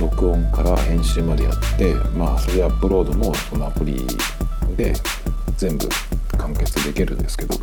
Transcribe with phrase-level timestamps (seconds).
[0.00, 4.06] 録音から編集までやってまあそれアップロードもそのアプリ
[4.76, 4.92] で
[5.56, 5.88] 全部
[6.36, 7.54] 完結できるんですけど。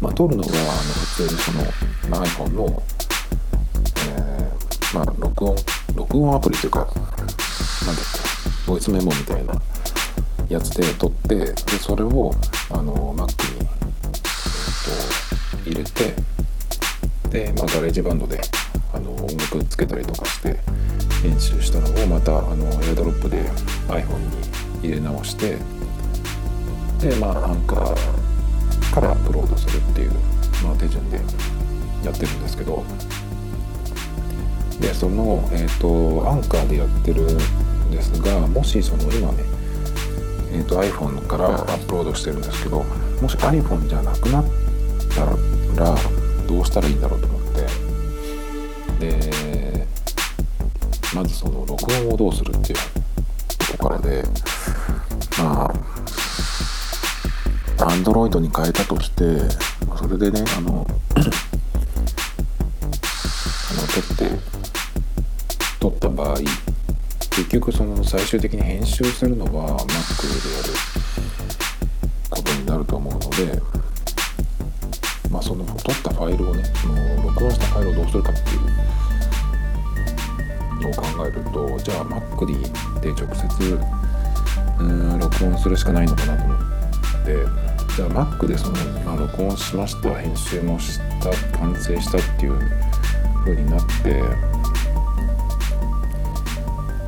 [0.00, 0.60] まあ撮るのはあの
[0.94, 1.62] 普通にその、
[2.24, 2.82] iPhone の、
[4.08, 5.56] えー、まあ録音
[5.94, 9.54] 録音アプリというかなんだっけボイスメモみたいな
[10.48, 12.32] やつで撮ってでそれを
[12.70, 16.14] あの Mac に、えー、と入れて
[17.28, 18.40] で、まあ、 GarageBand で
[19.22, 20.58] 音楽つけたりとかして
[21.22, 23.42] 編集したのをまたあの AirDrop で
[23.88, 24.18] iPhone
[24.82, 25.56] に入れ直して
[27.00, 30.10] でまあアンカーからアップロードするっていう、
[30.64, 31.16] まあ、手順で
[32.04, 32.84] やってるんですけど
[34.80, 39.44] でその、えーと、アンカーでやってるんですがもしその今ね、
[40.52, 42.82] えーと、iPhone からアップロードしてるんですけど
[43.20, 44.44] もし iPhone じゃなくなっ
[45.14, 45.96] たら
[46.46, 47.39] どうしたらいいんだろうと思
[51.20, 52.78] まずその録音をどうするっていう
[53.58, 54.24] とこからで
[55.38, 55.70] まあ
[57.92, 59.38] Android に変えたとして
[59.98, 61.36] それでねあのあの
[63.86, 64.30] 撮って
[65.78, 70.72] 撮った場合結局その最終的に編集するのは Mac でやる
[72.30, 73.60] ことになると思うので
[75.30, 78.49] まあその撮ったファイルをねその録音したファイルをどうするかって
[81.82, 82.46] じゃあ Mac
[83.00, 83.78] で直接
[84.78, 87.70] うん録音するしかないのかなと思って。
[87.96, 92.58] じゃあ Mac でその、まあ、録音しました編集もした完成したっていう
[93.44, 94.22] 風になって。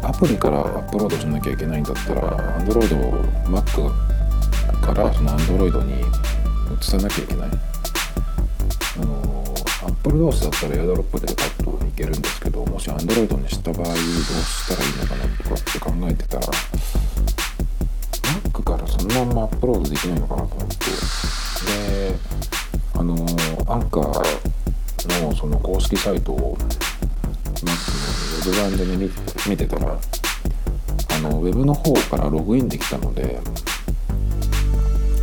[0.05, 3.91] アプリからアップロードしなきゃいけないんだったら Android を Mac
[4.81, 7.51] からその Android に移さなきゃいけない。
[9.01, 9.42] あの
[9.87, 16.47] Apple 同士だったらエアドロップでパッといけるんですけどもし Android にした場合どうしたらいいのかなとかって考えてたら
[18.53, 20.77] Mac からそのまんまアップロードできないのかなと思って
[21.67, 22.15] で
[22.95, 23.15] あの
[23.67, 26.67] アンカーのその公式サイトを Mac
[27.65, 29.11] のウェブ版でね
[29.49, 29.99] 見てたら
[31.11, 33.41] あのウェブの方からログインできたので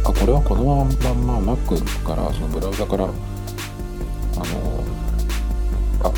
[0.03, 3.07] あこれはこのまんま Mac からそのブラウザから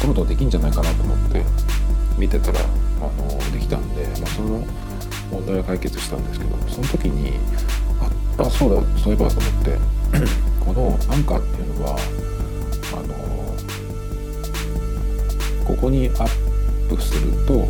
[0.01, 1.43] あのアップロードできんじゃないかなと思って
[2.17, 2.63] 見てたらあ
[3.21, 4.65] のできたんで、まあ、その
[5.31, 7.39] 問題は解決したんですけどその時に
[8.37, 9.77] ああそうだそういえばと思って
[10.65, 11.97] このアンカーっていうのは
[12.93, 13.21] あの
[15.65, 17.65] ここにアップすると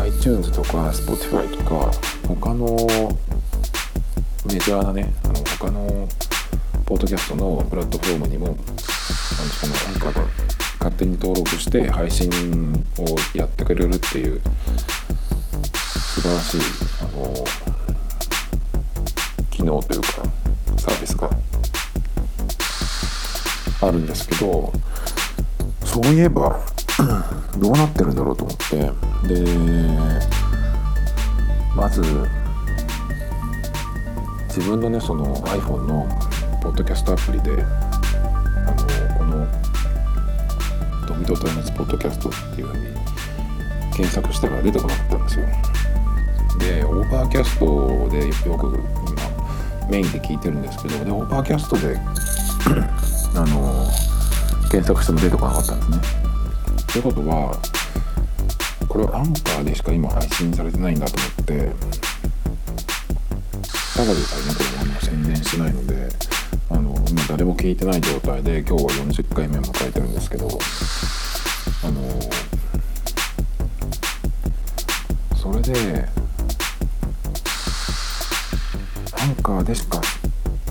[0.00, 1.90] iTunes とか Spotify とか
[2.28, 2.76] 他の
[4.46, 6.08] メジャーなねあの他の
[6.84, 10.55] ポッドキャストのプラットフォームにもあのそのアンカーが
[10.86, 12.30] 勝手に登録して配信
[12.98, 14.40] をやってくれるっていう
[15.64, 16.60] 素晴らしい
[17.00, 17.34] あの
[19.50, 20.08] 機能というか
[20.78, 21.28] サービスが
[23.80, 24.72] あるんですけど
[25.84, 26.60] そういえば
[27.58, 28.76] どうなってるんだろうと思って。
[29.26, 29.44] で
[31.74, 32.00] まず
[34.48, 36.06] 自分のねその iPhone の
[36.62, 37.64] ポッドキャストアプリで「
[41.18, 42.86] ミトタイムズポッドキャスト」っていうふうに
[43.92, 45.46] 検索したら出てこなかったんですよ。
[46.58, 51.96] で Overcast でよく今メインで聞いてるんですけどで Overcast で
[53.36, 53.86] あの
[54.70, 55.98] 検索しても出てこなかったんですね。
[56.92, 57.58] ということは
[58.88, 61.72] これはアンカーでしか今配信されてないんだと思って
[63.96, 64.60] ただでさえねこ
[65.00, 65.06] れ。
[65.08, 66.35] 宣伝してないので。
[67.28, 72.20] 誰も聞いてない状態で今日は40回目を迎えてるんですけどあの
[75.36, 76.06] それで
[79.20, 80.00] アンカーでしか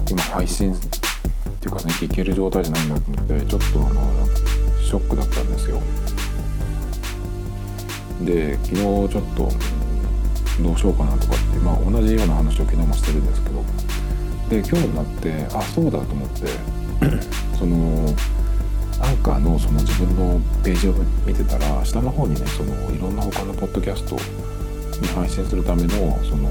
[0.09, 4.25] 今配信っていうかね聞ける状態じゃないんだと思ってちょっとあの
[4.81, 5.81] ショックだったんですよ。
[8.23, 9.51] で昨日ちょっと
[10.63, 13.61] どうしようかなとかってまあ同じような話を昨日もしてるんですけど
[14.55, 16.47] で今日になってあそうだと思って
[17.59, 18.07] その
[19.01, 20.93] アンカーのその自分のページを
[21.25, 24.15] 見てたら下の方にねそのいろんな他のポッドキャスト
[25.01, 25.89] に配信するための
[26.23, 26.47] その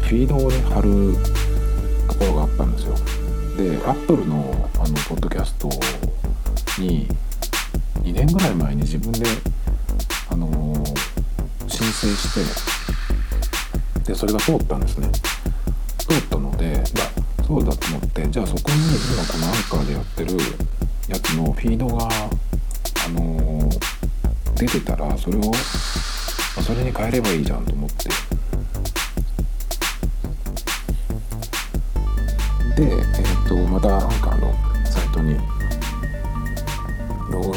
[0.00, 1.16] フィードをね貼る
[2.08, 2.94] ところがあったんですよ。
[3.58, 5.68] でアップルのあのポッドキャスト
[6.78, 7.06] に
[8.02, 9.26] 2年ぐらい前に自分で
[10.30, 10.48] あの
[11.68, 12.34] 申請し
[14.02, 15.10] てでそれが通ったんですね。
[15.98, 16.38] 通った
[17.54, 18.76] そうだと思ってじゃあそこに
[19.14, 20.36] 今このアンカーでやってる
[21.06, 23.70] やつのフィードがあの
[24.56, 25.42] 出てたらそれを
[26.60, 28.08] それに変えればいいじゃんと思って。
[32.74, 34.52] で、えーと、またアンカーの
[34.84, 35.36] サイトに
[37.30, 37.56] ログ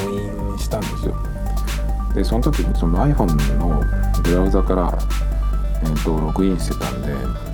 [0.51, 1.15] インしたんですよ。
[2.13, 3.83] でその時にその iPhone の
[4.21, 4.95] ブラウザから、
[5.81, 7.13] えーと、ログインしてたんで、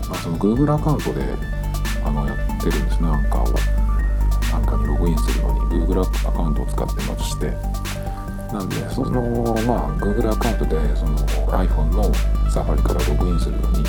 [0.10, 1.63] まあ、その Google アカウントで
[2.64, 7.54] てるんですねアンカーをアンカーにログインするのに Google アカウントを使ってまして。
[8.54, 9.20] なんでその
[9.66, 11.18] まあ Google アカウントでその
[11.48, 12.04] iPhone の
[12.52, 13.84] サファリからログインするのに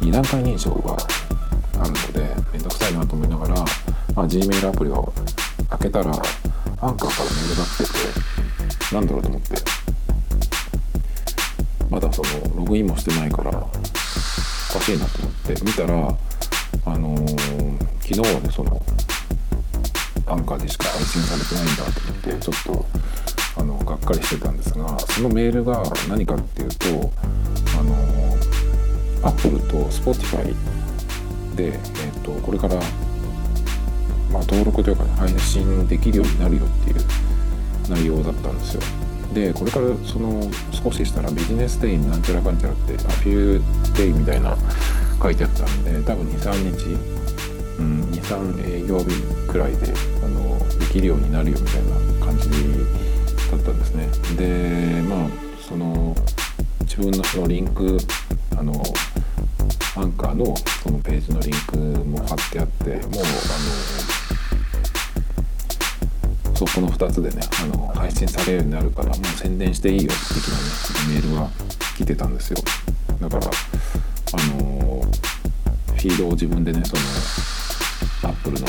[0.00, 0.96] 2段階認証が
[1.80, 3.54] あるのでめんどくさいなと思いながら、
[4.14, 5.12] まあ、Gmail アプリを
[5.70, 7.84] 開けたらアンカーからメールが来て
[8.90, 9.76] てなんだろうと思って。
[11.90, 15.94] まだそのログインもしてないからおかしいなと思って見たら
[16.84, 18.80] あのー、昨日はねその
[20.28, 22.86] アンカーでしか配信されてないんだと思ってちょっと
[23.60, 26.86] あのがっかりしてたんですがそのメールが何かっていうと
[27.78, 27.96] あの
[29.28, 30.54] アップルと Spotify
[31.56, 32.76] で、えーと、これから、
[34.30, 36.96] まあ、登録というか、ね、配信できるようになるよっていう
[37.88, 38.82] 内容だったんですよ。
[39.34, 44.56] でこれからその少ししたらビジネスデイになんちゃらかんちゃらってアフューデイみたいな
[45.20, 47.15] 書いてあったんで多分23日、
[47.78, 49.06] うん、23営業日
[49.48, 49.92] くらいで
[50.24, 51.82] あのできるようになるよみたい
[52.20, 52.48] な感じ
[53.50, 54.08] だったんですね。
[54.36, 55.28] でまあ
[55.60, 56.14] その
[56.82, 57.98] 自分のそのリンク
[58.56, 58.72] あの
[59.96, 63.06] アンカーのそのページのリンクも貼ってあってもうあの
[66.54, 70.64] そうこの2つでねあの配信されるようになるからもう宣伝していいよって的なね
[71.14, 71.50] メールが
[71.96, 72.58] 来てたんですよ
[73.20, 73.50] だからあ
[74.62, 77.02] のフィードを自分でねその
[78.46, 78.66] ップルの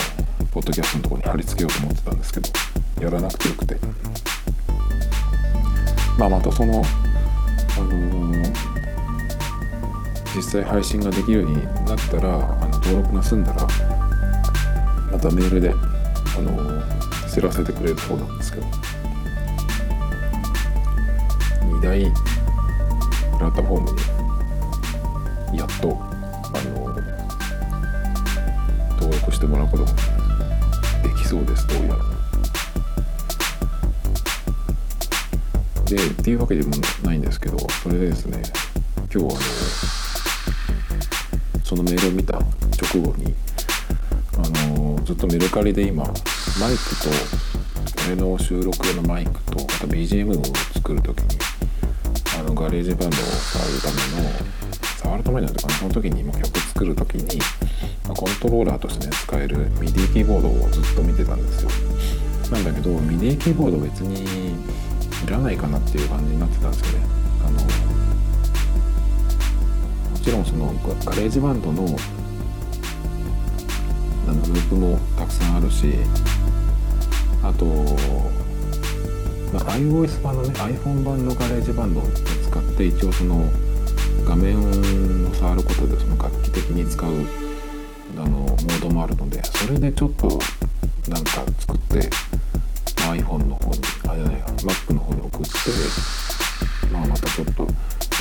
[0.52, 2.50] ポッドキャストのとこに貼り付けようと思ってたんですけど
[3.02, 3.78] やらなくてよくて。
[6.18, 6.82] まあまたその
[7.78, 8.54] あのー
[10.36, 13.68] 実際配信ができるようになったらあの登録が済んだら
[15.12, 16.84] またメールであの
[17.28, 18.66] 知らせてくれるそうなんですけど。
[21.66, 22.00] 2大
[23.38, 26.07] プラットフォームにやっと
[29.68, 29.92] ことが
[31.04, 32.18] できそうですどうやら。
[35.86, 36.74] でっていうわけでも
[37.04, 38.44] ないんですけどそれでですね
[39.14, 39.40] 今日あの
[41.64, 43.34] そのメールを見た直後に、
[44.38, 47.10] あの、ずっとメルカリで今マイクと
[48.08, 50.44] 俺の収録用のマイクとまた BGM を
[50.74, 51.38] 作る時に
[52.40, 54.30] あの GarageBand を触るための
[55.04, 57.42] 触るためなんていうかその時に今曲作る時に、
[58.18, 61.70] コントローラーとしてね使える MIDI キーボードをずっと見てたんですよ。
[62.52, 64.56] なんだけど MIDI キーボード別に
[65.24, 67.06] いらないかなっていう感じになってたんですよね。
[67.46, 67.62] あの
[70.12, 70.74] もちろんその
[71.06, 71.84] GarageBand の
[74.28, 75.94] あのループもたくさんあるし
[77.44, 77.66] あと、
[79.54, 83.46] まあ、iOS 版のね iPhone 版の GarageBand を使って一応その
[84.26, 84.74] 画面を
[85.36, 87.47] 触ることでその楽器的に使う
[88.88, 90.28] のモードもあるのでそれでちょっと
[91.10, 92.10] なんか作って
[92.98, 94.22] iPhone の方にあれ
[94.64, 95.48] Mac の方に送って
[96.92, 97.64] まあまたちょっと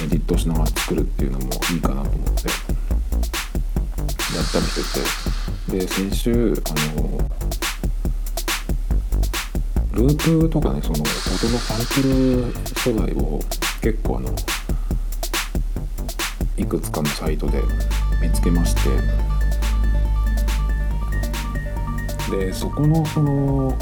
[0.03, 5.47] エディットしながら作るっていうのもいいかなと思ってやったりしてて。
[5.69, 7.19] で先週あの
[9.93, 13.41] ループとかねその音のサンプル素材を
[13.83, 14.33] 結構あの
[16.57, 17.61] いくつかのサイトで
[18.23, 19.36] 見つけまして
[22.31, 23.77] でそこのその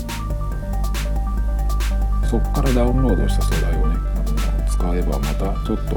[2.29, 3.97] そこからダウンロードした素材をね
[4.69, 5.97] 使えばまたちょっと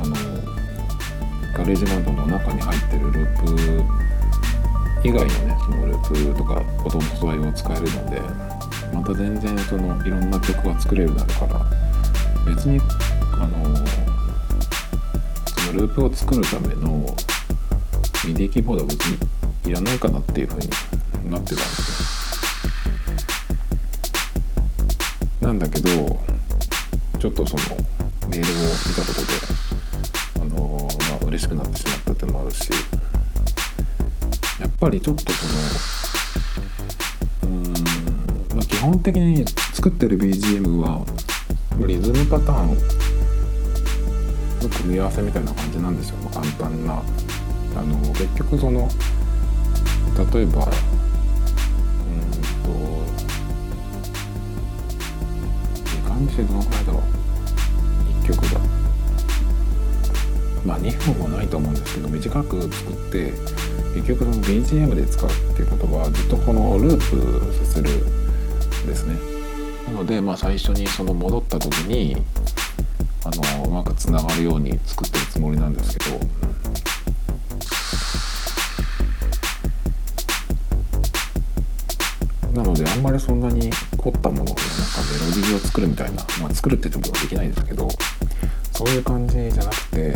[0.00, 0.14] あの
[1.56, 3.46] GarageBand の中に入ってるルー
[5.02, 8.20] プ以外のねそのループとか音の素材を使えるので
[8.92, 11.66] また全然そのいろんな曲が作れるようになるから
[12.46, 12.80] 別に
[13.40, 13.76] あの
[15.46, 17.06] そのループを作るための
[18.24, 19.18] MIDI キーボードは別に
[19.66, 20.68] いらないかなっていう風に
[21.30, 21.54] なってた。
[21.54, 21.60] んで
[25.40, 25.90] なんだけど
[27.18, 27.62] ちょっとその
[28.28, 29.28] メールを見たとこで
[30.40, 30.88] あの
[31.26, 32.70] 嬉しくなってしまったってのもあるし
[34.60, 35.46] やっぱりちょっとそ
[37.46, 41.04] のうーん、まあ、基本的に作ってる BGM は
[41.86, 42.74] リズムパターンの
[44.68, 46.16] 組み合わせみたいな感じなんですよ。
[46.32, 47.02] 簡単な。
[47.76, 48.88] あの結局その
[50.32, 50.68] 例えば
[56.34, 57.02] しどのくらいだろう
[58.24, 58.60] 1曲が
[60.66, 63.32] まあ2分もないと思うんですけど短く作って
[63.94, 69.16] 結局その BGM で使うっていうことはずっとこのループさせるんですね。
[69.86, 72.16] なのでまあ最初にその戻った時に
[73.24, 76.18] あのうまくつながるように作ってるつもりなんですけど
[82.52, 83.70] なのであんまりそんなに
[84.04, 87.88] 凝ったものでなんかメロディーを作るみたいな、まあ、作るって言ってもできないんですけど
[88.72, 90.12] そういう感じじゃなくてえ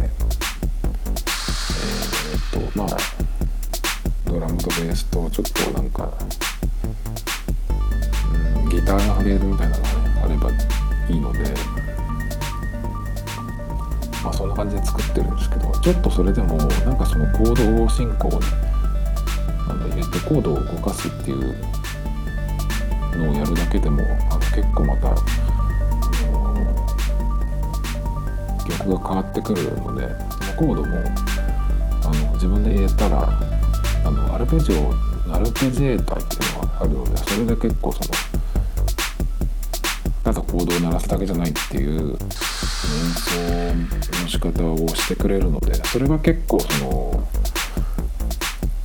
[2.37, 2.89] ー、っとまあ
[4.27, 6.13] ドラムとベースとちょっとなんか、
[8.63, 10.51] うん、ギターが入れるみたいなのが、ね、あれば
[11.09, 11.39] いいので
[14.23, 18.35] まあそんな感じで作ってるんですけどちょっとそれでもなんかそのコード進行に
[19.67, 21.78] なんだ入れてコードを動かすっていう
[23.19, 25.15] のをやるだけでもあの結構また
[28.69, 30.09] 曲が変わってくるので
[30.57, 30.97] コードも
[32.05, 33.29] あの自分で入れたら
[34.05, 38.11] あのアルペジオアルペジエーターっていうのがあるのでそれで結構その
[40.25, 42.17] ただコードを鳴らすだけじゃないっていう演
[43.15, 47.29] 奏の仕方をしてくれるのでそれが結構その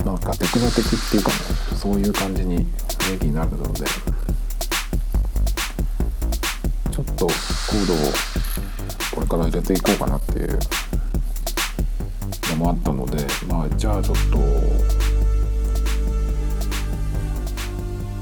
[0.04, 1.36] なんかテクノ的っていうか、ね、
[1.76, 2.66] そういう感じに
[2.98, 3.84] 雰囲気になるので
[7.14, 7.96] っとコードを
[9.14, 10.58] これから入れていこうかなっていう
[12.50, 14.38] のもあったのでまあじゃあちょっと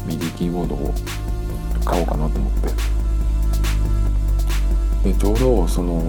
[0.06, 0.94] ミディキーボードを
[1.84, 2.72] 買おうかなと思って。
[5.02, 6.00] でちょうどその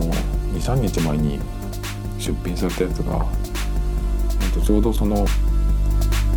[0.53, 1.39] 23日前に
[2.19, 3.25] 出品されたやつが
[4.63, 5.25] ちょうどその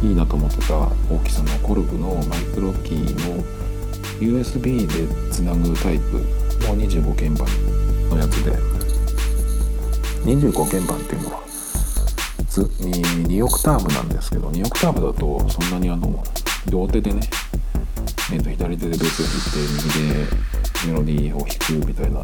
[0.03, 3.56] いいなと思ってた大きさのコルグのマイクロキーの
[4.21, 6.19] USB でつなぐタイプ
[6.67, 7.47] の25鍵盤
[8.11, 8.77] のやつで。
[10.27, 11.43] 25鍵盤っていうのは
[12.51, 16.25] 2, 2オクターブなんですけど2オクターブだとそんなにあの
[16.69, 17.21] 両手でね、
[18.33, 20.27] えー、と左手でベースを弾いて右で
[20.89, 22.23] メロディーを弾くみたいな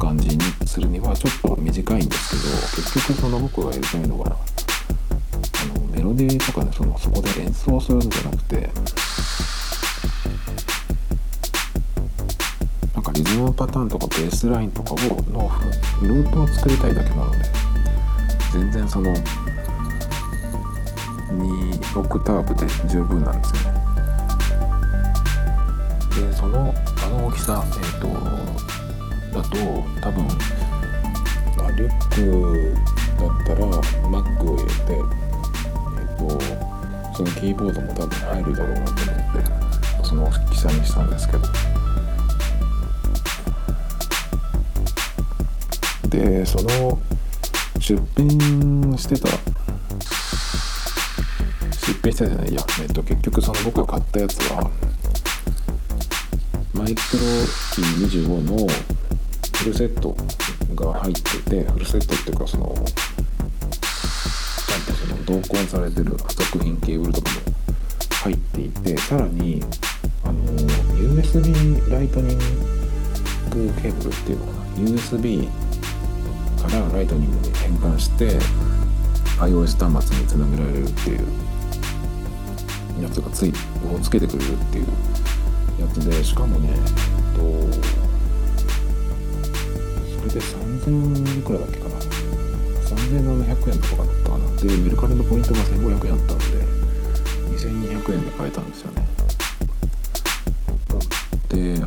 [0.00, 8.70] 感じにするにはちょっと短いんですけど結局その僕がやりたいのはあのメロディーとかねそのそこで演奏するんじゃなくて
[13.28, 14.96] リズムパターンとかベースラインとかを
[15.30, 15.50] の
[16.02, 17.38] ルートを作りたいだけなので
[18.52, 19.14] 全然その
[21.32, 23.78] 2オクターブで十分なんですよね。
[26.30, 28.08] でそのあの大きさえ、ー、と
[29.36, 29.56] だと
[30.00, 30.26] 多分
[31.66, 32.74] あリュック
[33.18, 33.60] だったら
[34.08, 38.96] Mac を入れてえっ、ー、とそのキーボードも多分入るだろうなと思っ
[40.00, 41.67] てその大きさにしたんですけど。
[46.08, 46.98] でその
[47.78, 49.28] 出品してた
[51.86, 54.70] 出品してたじゃないや、えっと、結局その僕が買ったやつは
[56.72, 57.18] マイクロ
[57.74, 58.66] キー25の
[59.58, 60.16] フルセット
[60.74, 62.84] が入っててフルセットっていうかそのちゃん
[64.86, 67.40] とその同梱されてる作品ケーブルとかも
[68.22, 69.62] 入っていてさらに
[70.24, 70.42] あの
[70.94, 74.58] USB ライトニングケーブルっていうのかな。
[74.78, 75.67] USB
[76.68, 78.38] からライトニングに変換して
[79.38, 81.18] iOS 端末につなげられるっていう
[83.02, 83.52] やつがつい
[83.94, 84.86] をつけてくれるっていう
[85.80, 86.80] やつでしかもねえっ
[87.36, 87.40] と
[90.18, 91.94] それで3000いくらだっけかな。
[92.88, 94.56] 3700円とかだったかな。
[94.56, 96.44] でメルカリのポイントが1500円あったんで
[97.56, 99.06] 2200円で買えたんですよね。
[101.48, 101.80] で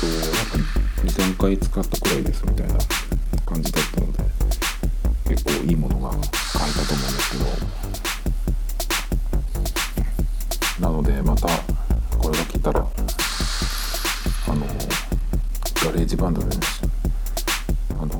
[0.00, 0.58] となんか
[1.04, 2.74] 23回使ったくらいですみたいな
[3.46, 4.24] 感じだったので
[5.28, 7.80] 結構いいものが買えたと思うんですけど。
[10.80, 11.46] なのでまた
[12.16, 12.84] これが来たらあ
[14.54, 14.66] の
[15.84, 16.52] GarageBand でね
[18.00, 18.14] あの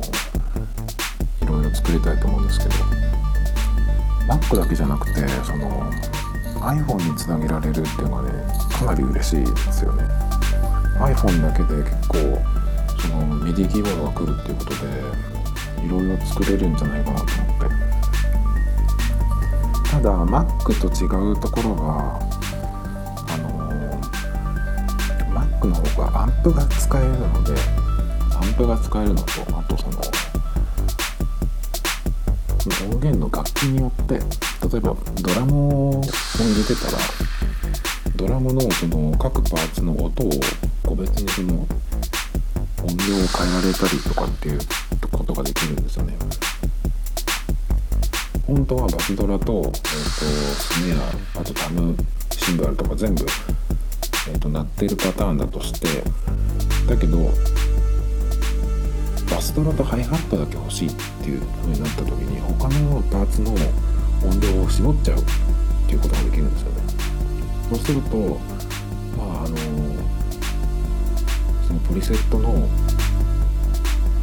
[1.41, 2.71] いろいろ作りたいと思うんですけど
[4.29, 5.91] Mac だけじゃなくてその
[6.61, 8.31] iPhone につなげられるっていうのはね
[8.79, 10.05] かなり嬉しいですよね。
[11.01, 12.17] iPhone だけで結構
[13.47, 14.77] SD キーボードが来るっていうことで
[15.85, 17.91] いろいろ作れるんじゃないかなと思って。
[19.91, 20.47] ただ Mac
[20.81, 22.19] と違うところが
[23.29, 23.49] あの
[25.35, 27.55] Mac の方がアンプが使えるので
[28.41, 29.99] アンプが使えるのとあとその
[32.91, 36.01] 音源の楽器によって例えばドラムを入
[36.57, 36.99] れてたら
[38.15, 40.31] ドラムのその各パーツの音を
[40.91, 41.69] 個別にその音量を
[42.83, 44.59] 変えられたりとかっていう
[45.13, 46.17] ことができるんですよね。
[48.45, 50.93] 本当はバスドラと,、えーと、スネ
[51.37, 51.97] アあとタム
[52.33, 53.25] シンバルとか全部、
[54.29, 56.03] えーと、鳴ってるパターンだとして
[56.89, 57.19] だけど
[59.31, 60.93] バスドラとハイハットだけ欲しいっ
[61.23, 63.53] ていう風になった時に他のパーツの
[64.29, 65.23] 音量を絞っちゃうっ
[65.87, 66.83] ていうことができるんですよね。
[67.71, 68.50] そうすると
[71.71, 72.69] そのプリセットの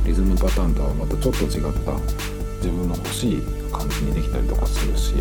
[0.05, 1.93] リズムパターンとはまたちょっと違った
[2.57, 5.13] 自分の欲しい感じにできたりとかするし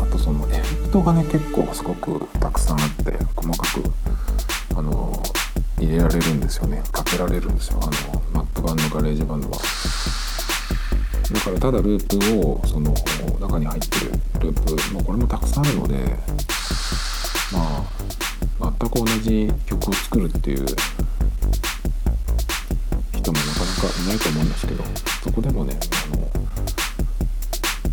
[0.00, 3.84] あとそのエフェクトがね結構すごくたくさんあって細かく
[4.76, 5.22] あの
[5.78, 9.58] 入れられるんですよねかけられるんですよあの Mac 版の GarageBand は。
[11.32, 12.92] だからただループをその
[13.40, 15.94] 中に入ってるループ、まあ、これもたくさんあるので
[17.52, 18.05] まあ
[18.66, 20.66] 全く同じ曲を作るっていう
[23.12, 24.82] 人もなかなかいないと思うんですけど
[25.22, 25.78] そこでもね
[26.12, 26.28] あの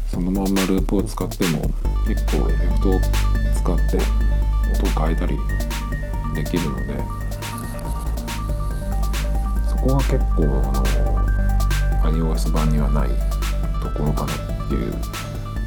[0.08, 1.62] そのまんまループを使っても
[2.08, 3.98] 結構エフェクトを使って
[4.80, 5.38] 音を変えたり
[6.34, 6.98] できるので
[9.70, 10.44] そこは結構
[12.04, 13.10] あの iOS 版にはない
[13.80, 14.92] ところかなっていう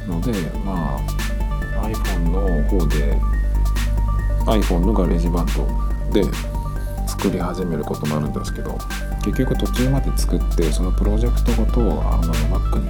[0.09, 0.33] ので
[0.65, 3.36] まあ iPhone の方で
[4.47, 6.23] iPhone の GarageBand で
[7.05, 8.77] 作り始めることもあるんですけど
[9.23, 12.87] 結局途中まで作ってそのプロジェクトごとをあの Mac に、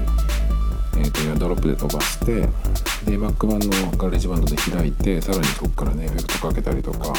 [0.98, 2.42] えーと、 AirDrop で飛ばして
[3.06, 7.14] で Mac 版の GarageBand で開いてさらにそこからねエフェクトかけたりとか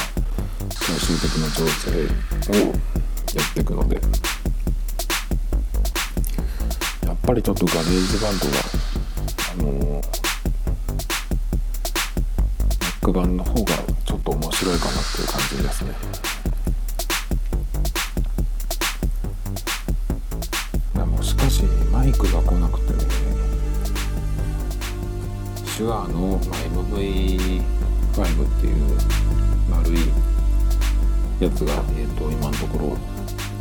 [0.71, 1.91] 最終的な調整
[2.53, 2.73] をや
[3.51, 4.01] っていくので。
[7.07, 8.53] やっぱりちょっと GarageBand が
[9.53, 10.01] あの
[13.03, 15.93] Mac 版の方がちょっと面白いかなっていう感じですね。
[21.05, 23.01] もしかしマイクが来なくてね
[25.77, 27.61] 手話の、MV5
[28.47, 28.77] っていう
[29.71, 29.99] 丸い
[31.39, 32.97] やつが、えーと、今のところ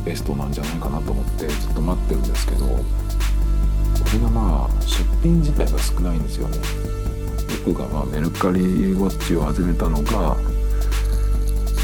[0.05, 2.75] ベストなんじゃないかなと思ってずっと待ってるんですけどこ
[4.13, 6.57] れがまあ出品自体が少ないんですよね
[7.67, 10.13] 僕がまあメルカリウォッチを始めたのがち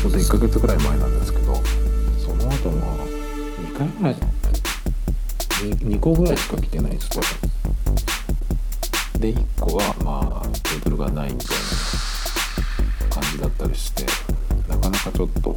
[0.05, 1.55] ょうど1ヶ月ぐらい前なんですけど
[2.17, 2.95] その後まあ
[3.59, 7.09] 2回ぐらい 2, 2個ぐらいしか来てないです
[9.19, 11.47] で1個はまあテーブルがないみたい
[13.09, 14.05] な感じだったりして
[14.69, 15.53] なかなかちょっと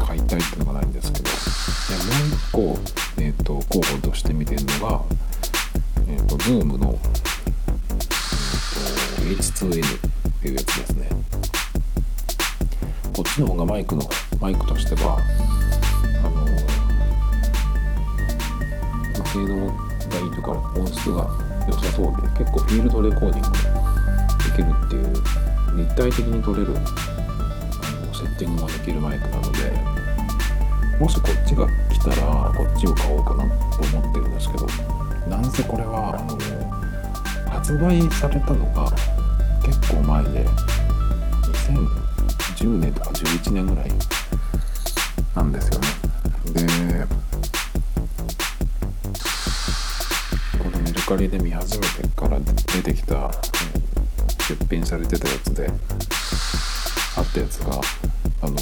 [0.00, 1.30] 買いたいっていうのがないんですけどで
[2.62, 2.78] もう1
[3.16, 5.02] 個、えーと、候補として見てるのが、
[6.08, 6.98] えーと、と Zoom の、
[13.82, 14.02] イクの
[14.40, 15.18] マイクとしては
[19.32, 19.72] 性能が
[20.20, 21.26] いいというか音質が
[21.66, 23.58] 良さそうで結構フィールドレコーディング
[24.38, 29.72] できるっていう立体的に撮れるあのセッティングもできるマイクなので
[31.00, 34.66] もしこっちが来たらこっちを買おうかなと思ってるんですけど
[35.28, 38.92] なんせこれはあの発売されたのが
[39.64, 40.46] 結構前で
[42.62, 43.90] 10年とか11年ぐらい
[45.34, 45.88] なんですよね。
[46.52, 47.06] で
[50.62, 53.32] このメルカリで見始めてから出てきた、
[54.48, 55.68] 出品されてたやつで
[57.16, 57.80] あったやつが
[58.42, 58.56] あの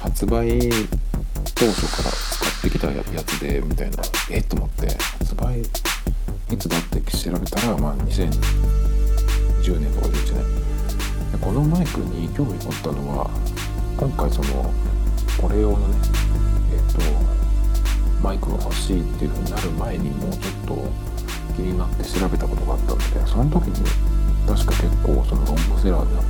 [0.00, 0.58] 発売
[1.54, 4.88] 当初から使ってきたやつでみたいなえっと思って
[5.20, 10.71] 発売いつだって調べたらまあ2010年とか11年。
[11.40, 13.30] このマイクに興味持ったのは
[13.96, 14.72] 今回その
[15.40, 15.96] これ用のね
[16.72, 17.00] えっ、と
[18.22, 20.88] マイクが欲しいっていう風になる前にもうちょっと
[21.56, 23.84] 気になって調べたことがあったのでその時に
[24.46, 26.22] 確か結構そのロングセラーな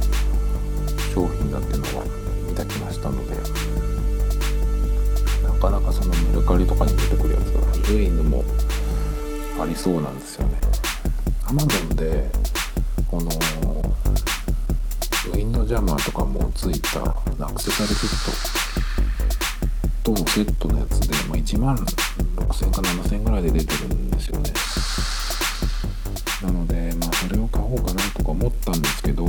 [1.14, 2.04] 商品だっていうのが
[2.48, 3.36] 見た気がしたので
[5.42, 8.44] なかなかそのメルカリとかに出てくるやつが古いのも
[9.60, 10.58] ありそうなんですよね。
[11.46, 12.30] Amazon で
[13.10, 13.30] この
[15.24, 18.10] ウィンドジャマーとかもついたアクセサリーキッ
[20.02, 24.52] トとのセットのやつで、まあ、1万6000か7000ぐらいで出てるんですよね。
[26.42, 29.24] なのでまあそれを買おうかなとか思ったんですけど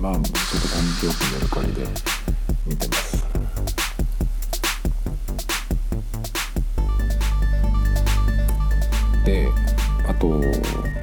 [0.00, 0.22] まあちょっと根
[0.98, 1.86] 気よくメルカリで
[2.66, 3.26] 見てます。
[9.26, 9.50] で
[10.08, 10.40] あと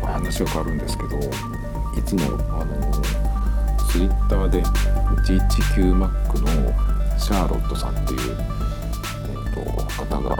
[0.02, 1.20] 話は変わるんですけど
[1.96, 3.03] いつもあの
[3.94, 6.48] ツイッターで GHQMac の
[7.20, 9.60] シャーロットさんっていう、えーと、
[10.04, 10.36] 方が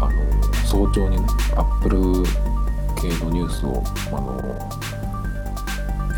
[0.00, 1.24] あの早朝にね
[1.54, 1.98] アップル
[3.00, 4.42] 系のニュースをあの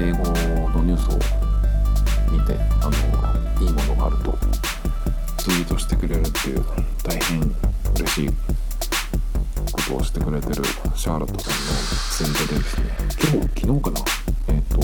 [0.00, 0.18] 英語
[0.78, 1.18] のニュースを
[2.32, 2.96] 見てあの
[3.62, 4.32] いいものがあると
[5.36, 6.64] ツイートしてくれるっていう
[7.02, 7.54] 大変
[7.96, 8.34] 嬉しいこ
[9.90, 11.60] とをしてくれてるシャーロットさんの
[12.16, 12.86] ツイートでですね。
[13.34, 14.25] 今日昨日かな？
[14.48, 14.80] えっ、ー、と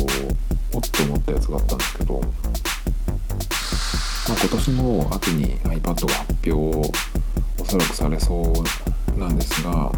[0.75, 2.31] おっと思ったやつがあったんですけど、まあ、
[4.41, 6.93] 今年の秋に iPad が発表を
[7.61, 8.43] おそらくされそ
[9.17, 9.93] うなんですが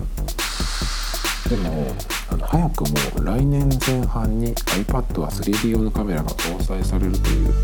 [1.49, 1.95] でも
[2.31, 7.55] あの早くも来年前半に iPad は 3D 用のカメラが搭載されるという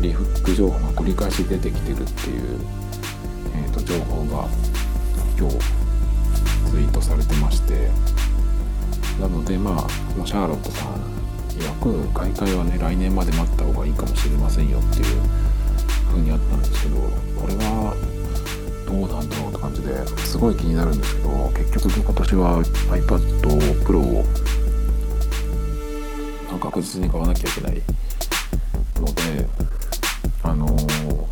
[0.00, 2.60] リフック情報が繰り返し出てきてるっていう、
[3.54, 4.48] えーと、情報が
[5.38, 5.58] 今日
[6.70, 7.88] ツイートされてまして
[9.20, 9.88] なのでまあ
[10.26, 10.94] シャーロットさん
[11.58, 15.04] 曰く買い替えはね来年まで待った方がいいかもしれませんよっていう
[16.08, 16.96] 風にあったんですけど
[17.40, 17.94] これは
[18.86, 24.24] どうなんだろうって感じですごい気になるんですけど結局今年は iPad Pro を
[26.64, 27.82] 確実に買わなきゃいけない
[29.00, 29.46] ので
[30.42, 31.26] あのー、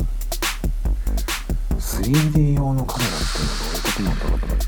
[1.76, 3.18] 3D 用のカメラっ
[3.96, 4.61] ていうのはどういうことなんだろうと思って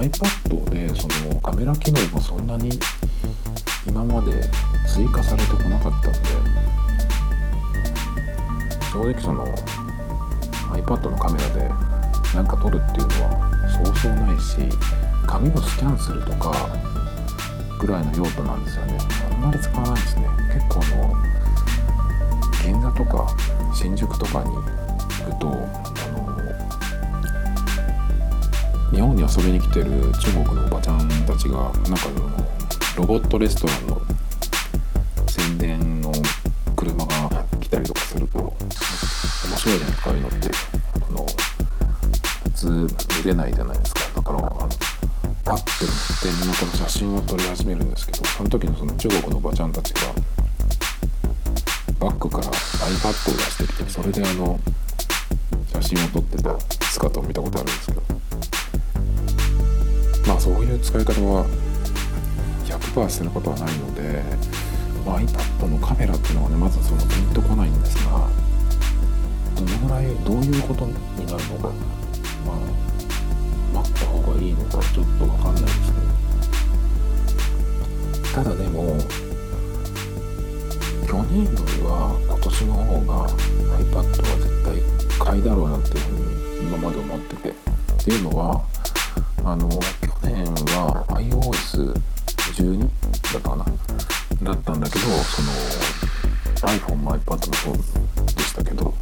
[0.00, 2.70] iPad でそのカメラ機能がそんなに
[3.86, 4.32] 今まで
[4.86, 6.18] 追加されてこなかったんで
[8.92, 9.44] 正直その
[10.72, 11.68] iPad のカメラで
[12.34, 13.48] なんか撮るっていうのは
[13.84, 14.56] そうそうないし
[15.26, 16.52] 紙をスキャンするとか
[17.80, 18.98] ぐらいの用途なんですよね。
[19.30, 20.28] あんまり使わないですね。
[20.52, 21.14] 結構あの
[22.64, 23.36] 銀座とか
[23.74, 25.87] 新宿とかに行くと
[28.90, 32.08] 日本に遊びに来てる中国のおばちゃんたちがなんか
[32.96, 34.00] ロボットレストランの
[35.28, 36.10] 宣伝の
[36.74, 40.50] 車が来たりとかすると面白いじゃないかいうのって
[40.94, 41.26] あの
[42.44, 42.68] 普通
[43.18, 44.00] 見れないじゃないですか。
[44.16, 44.72] だからあのパッて
[45.44, 45.56] 乗っ
[46.22, 50.00] て港の写真を撮り始めるんですけどその時のその中国のおばちゃんたちが
[52.00, 54.58] バッグから iPad を出してきてそれであの
[55.72, 58.07] 写真を撮ってた姿を見たことあるんですけど。
[60.28, 61.46] まあそういう使い方は
[62.66, 64.22] 100%することはないので、
[65.06, 68.28] まあ、iPad のカメラっていうのはねまずそのピンとこないんですが
[69.56, 71.72] どのぐらいどういうことになるのか
[72.44, 72.56] まあ
[73.80, 76.08] 待った方がいいのかちょっと分かんないですけど。
[78.34, 78.98] ただでも
[81.08, 83.26] 去年よりは今年の方が
[83.80, 87.78] iPad は絶対買いだろうなっていうふうに今まで思ってて。
[88.08, 88.62] っていうのは
[89.44, 89.68] あの
[90.22, 90.44] 去年
[90.76, 92.90] は iOS12 だっ
[93.32, 93.64] たかな。
[94.42, 95.48] だったんだけどその
[96.72, 97.74] iPhone も iPad もそう
[98.34, 98.94] でしたけど。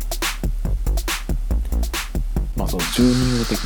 [2.57, 3.59] まあそのチューニング的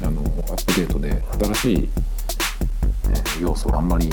[0.00, 1.22] なあのアップデートで
[1.54, 1.88] 新しい、ね、
[3.40, 4.10] 要素はあんまり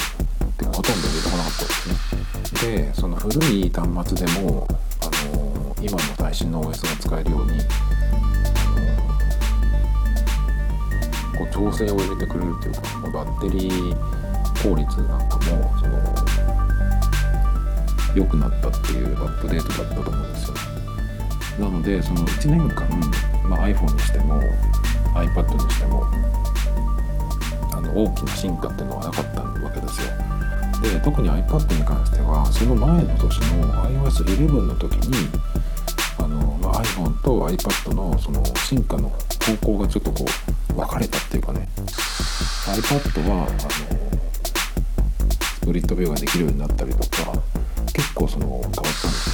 [0.64, 2.86] ほとんど出てこなかったですね。
[2.88, 4.68] でその古い端末でも
[5.02, 7.60] あの今の最新の OS が使えるように
[11.38, 12.82] こう調整を入れてくれるというか
[13.14, 13.96] バッテリー
[14.64, 15.42] 効率なんかも
[15.80, 16.00] その
[18.16, 20.56] 良くなったっていうアップデートだったと思うんですよ。
[21.60, 22.88] なのでその1年間、
[23.50, 24.42] まあ、iPhone にしても
[25.14, 26.06] iPad にしても
[27.72, 30.08] あの大きな進化っていうのはなかったわけですよ。
[30.82, 35.30] で特に iPad に関してはその前の年の iOS11 の時に
[36.18, 41.68] あの、まあ、iPhone と iPad のその進化の方向がちょっとこう分かれたっていうかね。
[42.68, 43.58] iPad はあの
[45.62, 47.34] スプリットビューができるようになったりとか
[47.94, 49.30] 結構その変わったんです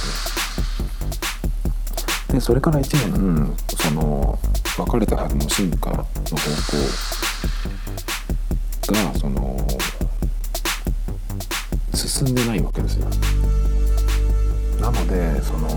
[2.30, 2.34] よね。
[2.34, 4.38] でそれから1年その
[4.76, 6.32] 分かれたはずの進化の方向
[8.92, 9.66] がその
[11.94, 13.06] 進んでないわけですよ。
[14.80, 15.68] なのでその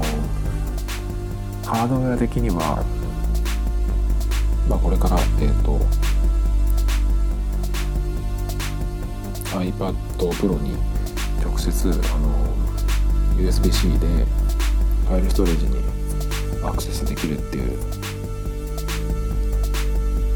[1.65, 2.85] ハードウェア的には、
[4.69, 5.79] まあ、これからえ、ー、と
[9.57, 10.75] iPad Pro に
[11.43, 12.55] 直接あの
[13.37, 14.07] USB-C で
[15.07, 15.77] ファイルストレージに
[16.63, 17.77] アクセスできるっていう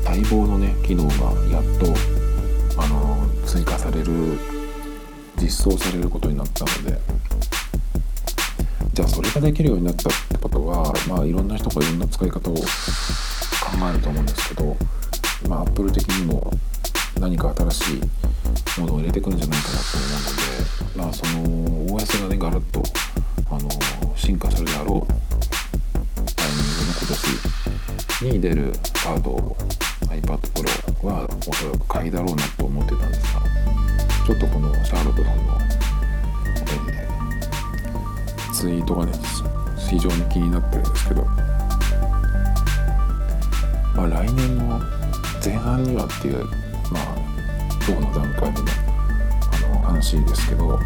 [0.06, 1.14] 待望のね機能が
[1.48, 1.94] やっと
[2.82, 4.38] あの追加される
[5.42, 7.00] 実装されることになったので。
[9.00, 12.56] じゃあそれができるようになったってことはまあいろんな人がいろんな使い方を
[13.90, 14.78] えると思うんですけど
[15.48, 16.52] まあ Apple 的にも
[17.20, 20.50] 何か新しいものを入れてくるんじゃないかなと思うので
[20.96, 22.84] まあその OS がねガラッと
[23.52, 23.70] あの
[24.16, 25.14] 進化するであろう
[26.36, 27.08] タイミングの今
[28.22, 29.56] 年に出るカード
[30.08, 33.42] iPad Pro はおそらく買いだろうなと思ってたんですが
[34.26, 35.58] ちょっとこのシャーロットさんの、
[38.54, 39.12] ツイートがね
[39.90, 41.26] 非常に気になってるんですけど、
[44.00, 44.80] まあ、来年の
[45.44, 46.52] 前半にはっていうま
[47.02, 47.18] あ
[47.86, 48.68] 今日の段階での
[49.74, 50.80] あの話ですけど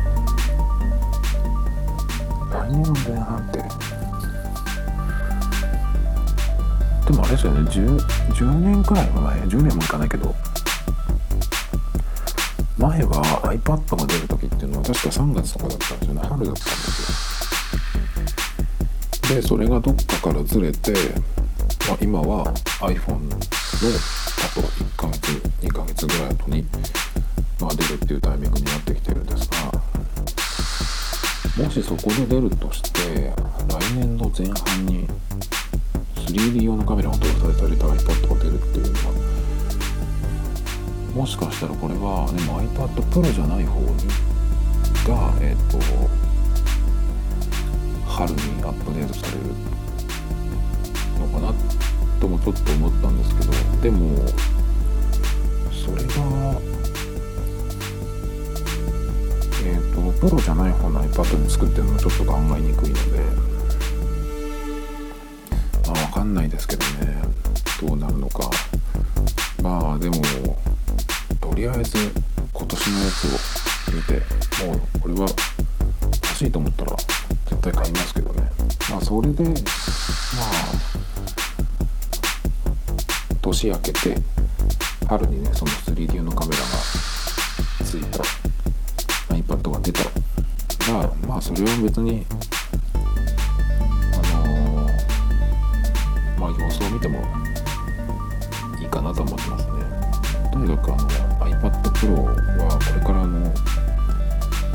[2.52, 3.60] 来年の前半って
[7.06, 8.00] でもあれですよね 10,
[8.34, 10.34] 10年くらい前10年もいかないけど
[12.80, 16.74] 前は iPad が出る時っていうのは確か3月とかだったんですよね春だったんです
[19.32, 20.96] よでそれがどっかからずれて、
[21.94, 22.52] まあ、今は
[22.82, 23.42] iPhone のあ
[24.56, 26.66] と1ヶ月2ヶ月ぐらい後に、
[27.62, 29.72] まあ、出るっていうタイミングになってきてるんですが
[31.64, 33.32] もしそこで出るとして
[33.70, 35.08] 来年の前半に
[36.16, 39.04] 3D 用のカメラが搭載された iPad が出るっていうのは
[41.14, 43.86] もしかしたらこれはでも iPad Pro じゃない方に
[45.06, 45.78] がえっ、ー、と
[48.10, 49.44] 春にアップデートされる
[51.20, 51.73] のかなって
[52.24, 54.16] ともちょっと思ったんですけどでも
[55.72, 56.60] それが
[59.66, 63.54] えっ、ー、とプロじゃない方の iPad に作ってるのはちょっと考えにくいので
[66.14, 67.22] かんないですけどね
[67.82, 68.50] どうなるのか。
[69.62, 70.16] まあでも
[71.42, 71.98] とりあえず
[72.54, 74.14] 今年のやつを見て
[74.66, 76.96] もうこれは欲しいと思ったら
[77.48, 78.50] 絶対買いますけどね。
[78.90, 80.93] まあそれでまあ
[83.44, 84.16] 年明けて
[85.08, 86.68] 春にねその 3D のカメラが
[87.84, 88.24] ついた
[89.36, 90.24] iPad が出た。
[90.92, 92.26] らまあそれは別に
[94.14, 94.88] あの、
[96.40, 97.22] まあ、様子を見ても
[98.80, 99.74] いいかなと思ってますね。
[100.52, 101.08] とにかくあの
[101.62, 103.40] iPad Pro はこれからの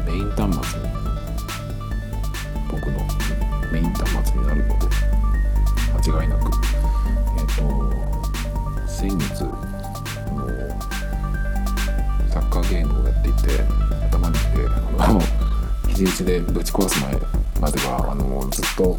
[0.05, 0.87] メイン端末に
[2.71, 2.99] 僕の
[3.73, 4.87] メイン端末になるので
[6.11, 6.51] 間違いなく。
[7.39, 7.88] えっ、ー、と
[8.99, 9.55] 先月の
[12.31, 13.63] サッカーゲームをやっていて
[14.11, 14.49] 頭にきて
[14.99, 15.21] あの
[15.87, 17.13] 肘打ちでぶち壊す前
[17.61, 18.99] まではあのずっと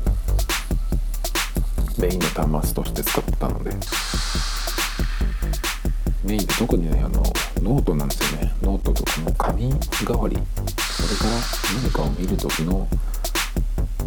[2.00, 3.72] メインの端末として使ってたので
[6.24, 7.22] メイン特にねあの
[7.62, 10.38] ノートなんですよねノートとかの紙代わり
[10.78, 11.32] それから
[11.82, 12.88] 何かを見る時の、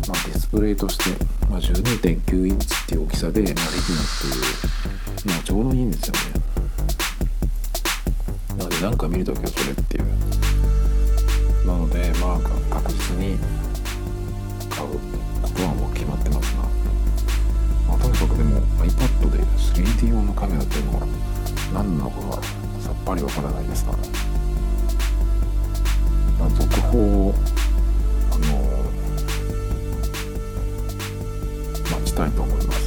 [0.09, 6.21] まあ、ディスプレイとして、まあ、12.9インチっていう大きさで、まあ、 Retina っていう、つちょうどいいんですよね。
[8.59, 10.05] なので何か見るときはそれっていう。
[11.67, 12.41] なのでまあ
[12.75, 13.39] 確実に
[14.69, 14.89] 買う
[15.41, 16.63] ことはもう決まってますな、
[17.89, 21.07] まあ、とにかくでも iPad で 3D 用のカメラっていうのは
[21.73, 22.43] 何なのかが
[22.81, 23.99] さっぱりわからないですから、
[26.41, 27.35] まあ、続報を
[28.33, 28.45] あの
[31.97, 32.82] 待ちたいと思います。